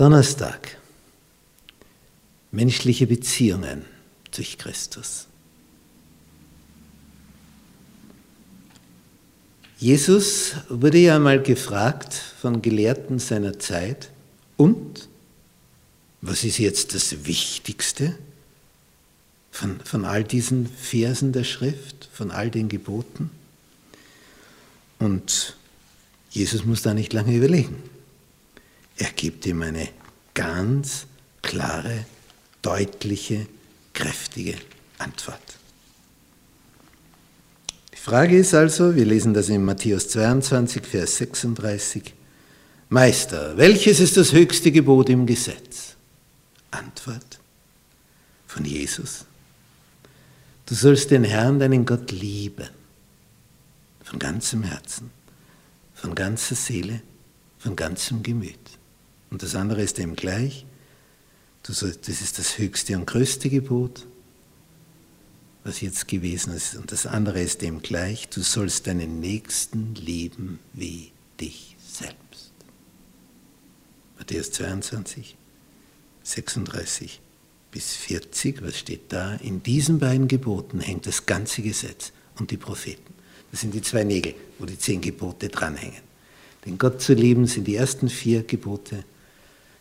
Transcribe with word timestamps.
Donnerstag. 0.00 0.78
Menschliche 2.52 3.06
Beziehungen 3.06 3.84
durch 4.34 4.56
Christus. 4.56 5.26
Jesus 9.76 10.52
wurde 10.70 10.96
ja 10.96 11.18
mal 11.18 11.42
gefragt 11.42 12.14
von 12.14 12.62
Gelehrten 12.62 13.18
seiner 13.18 13.58
Zeit, 13.58 14.08
und 14.56 15.06
was 16.22 16.44
ist 16.44 16.56
jetzt 16.56 16.94
das 16.94 17.26
Wichtigste 17.26 18.16
von, 19.50 19.80
von 19.80 20.06
all 20.06 20.24
diesen 20.24 20.66
Versen 20.66 21.32
der 21.32 21.44
Schrift, 21.44 22.08
von 22.10 22.30
all 22.30 22.50
den 22.50 22.70
Geboten? 22.70 23.28
Und 24.98 25.58
Jesus 26.30 26.64
muss 26.64 26.80
da 26.80 26.94
nicht 26.94 27.12
lange 27.12 27.36
überlegen. 27.36 27.99
Er 29.00 29.12
gibt 29.12 29.46
ihm 29.46 29.62
eine 29.62 29.88
ganz 30.34 31.06
klare, 31.40 32.04
deutliche, 32.60 33.46
kräftige 33.94 34.56
Antwort. 34.98 35.40
Die 37.94 37.96
Frage 37.96 38.38
ist 38.38 38.52
also, 38.52 38.94
wir 38.94 39.06
lesen 39.06 39.32
das 39.32 39.48
in 39.48 39.64
Matthäus 39.64 40.10
22, 40.10 40.84
Vers 40.86 41.16
36, 41.16 42.12
Meister, 42.90 43.56
welches 43.56 44.00
ist 44.00 44.18
das 44.18 44.34
höchste 44.34 44.70
Gebot 44.70 45.08
im 45.08 45.24
Gesetz? 45.24 45.96
Antwort 46.70 47.40
von 48.46 48.66
Jesus. 48.66 49.24
Du 50.66 50.74
sollst 50.74 51.10
den 51.10 51.24
Herrn, 51.24 51.58
deinen 51.58 51.86
Gott, 51.86 52.12
lieben. 52.12 52.68
Von 54.04 54.18
ganzem 54.18 54.62
Herzen, 54.62 55.10
von 55.94 56.14
ganzer 56.14 56.54
Seele, 56.54 57.00
von 57.58 57.74
ganzem 57.76 58.22
Gemüt. 58.22 58.79
Und 59.30 59.42
das 59.42 59.54
andere 59.54 59.82
ist 59.82 59.98
dem 59.98 60.16
gleich. 60.16 60.66
das 61.62 61.82
ist 61.82 62.38
das 62.38 62.58
höchste 62.58 62.96
und 62.96 63.06
größte 63.06 63.48
Gebot, 63.48 64.06
was 65.64 65.80
jetzt 65.80 66.08
gewesen 66.08 66.52
ist. 66.52 66.74
Und 66.76 66.90
das 66.92 67.06
andere 67.06 67.40
ist 67.40 67.62
dem 67.62 67.82
gleich. 67.82 68.28
Du 68.28 68.42
sollst 68.42 68.86
deinen 68.86 69.20
Nächsten 69.20 69.94
lieben 69.94 70.58
wie 70.72 71.12
dich 71.40 71.76
selbst. 71.86 72.52
Matthäus 74.18 74.50
22, 74.52 75.36
36 76.22 77.20
bis 77.70 77.94
40, 77.94 78.62
was 78.62 78.78
steht 78.78 79.12
da? 79.12 79.36
In 79.36 79.62
diesen 79.62 79.98
beiden 79.98 80.28
Geboten 80.28 80.80
hängt 80.80 81.06
das 81.06 81.26
ganze 81.26 81.62
Gesetz 81.62 82.12
und 82.38 82.50
die 82.50 82.56
Propheten. 82.56 83.14
Das 83.50 83.60
sind 83.60 83.74
die 83.74 83.82
zwei 83.82 84.04
Nägel, 84.04 84.34
wo 84.58 84.66
die 84.66 84.78
zehn 84.78 85.00
Gebote 85.00 85.48
dranhängen. 85.48 86.02
Den 86.66 86.78
Gott 86.78 87.00
zu 87.00 87.14
lieben 87.14 87.46
sind 87.46 87.66
die 87.66 87.76
ersten 87.76 88.08
vier 88.08 88.42
Gebote 88.42 89.04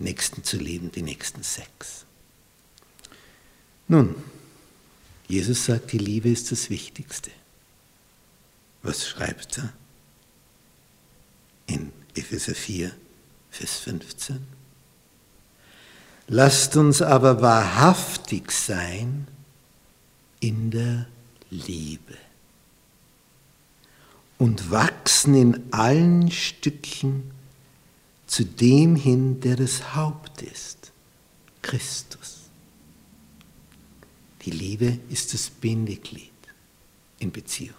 Nächsten 0.00 0.42
zu 0.42 0.56
lieben, 0.56 0.90
die 0.90 1.02
nächsten 1.02 1.42
sechs. 1.42 2.04
Nun, 3.86 4.14
Jesus 5.28 5.66
sagt, 5.66 5.92
die 5.92 5.98
Liebe 5.98 6.30
ist 6.30 6.50
das 6.50 6.70
Wichtigste. 6.70 7.30
Was 8.82 9.06
schreibt 9.06 9.58
er? 9.58 9.72
In 11.66 11.92
Epheser 12.14 12.54
4, 12.54 12.92
Vers 13.50 13.78
15. 13.78 14.40
Lasst 16.28 16.76
uns 16.76 17.02
aber 17.02 17.42
wahrhaftig 17.42 18.52
sein 18.52 19.28
in 20.40 20.70
der 20.70 21.06
Liebe 21.50 22.16
und 24.38 24.70
wachsen 24.70 25.34
in 25.34 25.72
allen 25.72 26.30
Stückchen 26.30 27.30
zu 28.30 28.44
dem 28.44 28.94
hin, 28.94 29.40
der 29.40 29.56
das 29.56 29.96
Haupt 29.96 30.42
ist, 30.42 30.92
Christus. 31.62 32.42
Die 34.42 34.52
Liebe 34.52 35.00
ist 35.10 35.34
das 35.34 35.50
Bindeglied 35.50 36.30
in 37.18 37.32
Beziehungen. 37.32 37.74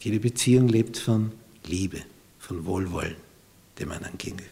Jede 0.00 0.18
Beziehung 0.18 0.66
lebt 0.66 0.96
von 0.96 1.30
Liebe, 1.66 2.00
von 2.40 2.64
Wohlwollen 2.64 3.16
dem 3.78 3.92
anderen 3.92 4.18
gegenüber. 4.18 4.48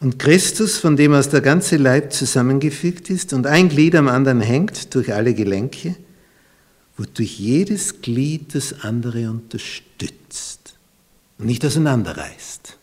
Und 0.00 0.18
Christus, 0.18 0.78
von 0.78 0.96
dem 0.96 1.12
aus 1.12 1.28
der 1.28 1.42
ganze 1.42 1.76
Leib 1.76 2.12
zusammengefügt 2.12 3.10
ist 3.10 3.34
und 3.34 3.46
ein 3.46 3.68
Glied 3.68 3.96
am 3.96 4.08
anderen 4.08 4.40
hängt 4.40 4.94
durch 4.94 5.12
alle 5.12 5.34
Gelenke, 5.34 5.96
wodurch 6.96 7.38
jedes 7.38 8.00
Glied 8.00 8.54
das 8.54 8.80
andere 8.82 9.28
unterstützt 9.28 10.55
nicht 11.38 11.64
auseinanderreißt. 11.64 12.78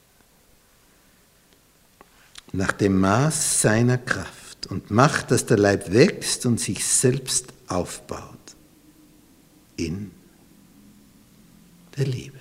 Nach 2.52 2.72
dem 2.72 3.00
Maß 3.00 3.62
seiner 3.62 3.98
Kraft 3.98 4.68
und 4.68 4.92
macht, 4.92 5.32
dass 5.32 5.46
der 5.46 5.58
Leib 5.58 5.92
wächst 5.92 6.46
und 6.46 6.60
sich 6.60 6.86
selbst 6.86 7.54
aufbaut 7.68 8.38
in 9.76 10.12
der 11.98 12.06
Liebe. 12.06 12.40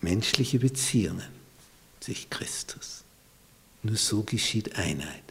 Menschliche 0.00 0.58
Beziehungen 0.58 1.28
durch 2.04 2.28
Christus. 2.30 3.04
Nur 3.82 3.96
so 3.96 4.22
geschieht 4.22 4.76
Einheit. 4.76 5.22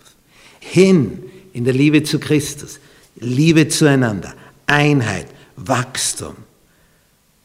Hin 0.60 1.30
in 1.54 1.64
der 1.64 1.74
Liebe 1.74 2.04
zu 2.04 2.20
Christus, 2.20 2.80
Liebe 3.16 3.68
zueinander, 3.68 4.34
Einheit, 4.68 5.28
Wachstum, 5.56 6.36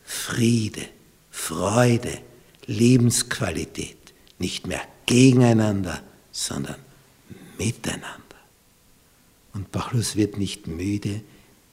Friede, 0.05 0.89
Freude, 1.31 2.19
Lebensqualität. 2.67 3.97
Nicht 4.39 4.67
mehr 4.67 4.83
gegeneinander, 5.07 6.03
sondern 6.31 6.77
miteinander. 7.59 8.21
Und 9.55 9.73
Paulus 9.73 10.17
wird 10.17 10.37
nicht 10.37 10.67
müde, 10.67 11.23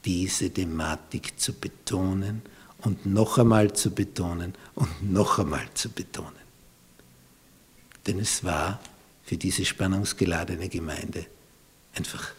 diese 0.05 0.50
Thematik 0.50 1.39
zu 1.39 1.53
betonen 1.53 2.41
und 2.81 3.05
noch 3.05 3.38
einmal 3.38 3.73
zu 3.73 3.91
betonen 3.91 4.53
und 4.75 5.11
noch 5.11 5.39
einmal 5.39 5.67
zu 5.73 5.89
betonen. 5.89 6.31
Denn 8.07 8.19
es 8.19 8.44
war 8.44 8.79
für 9.33 9.38
diese 9.38 9.65
spannungsgeladene 9.65 10.69
Gemeinde 10.69 11.25
einfach 11.95 12.33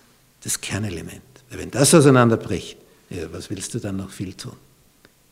das 0.45 0.61
Kernelement. 0.61 1.25
Weil 1.51 1.59
wenn 1.59 1.71
das 1.73 1.93
auseinanderbricht, 1.93 2.77
ja, 3.11 3.33
was 3.33 3.51
willst 3.51 3.75
du 3.75 3.81
dann 3.81 3.97
noch 3.97 4.11
viel 4.11 4.35
tun? 4.35 4.57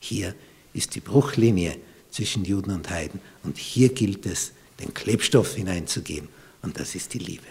Hier 0.01 0.35
ist 0.75 0.97
die 0.97 1.01
Bruchlinie 1.01 1.77
zwischen 2.11 2.45
Juden 2.45 2.73
und 2.73 2.91
Heiden 2.91 3.21
und 3.45 3.59
hier 3.59 3.91
gilt 3.91 4.27
es, 4.27 4.51
den 4.81 4.93
Klebstoff 4.93 5.55
hineinzugeben 5.55 6.29
und 6.63 6.81
das 6.81 6.97
ist 6.97 7.15
die 7.15 7.21
Liebe. 7.21 7.47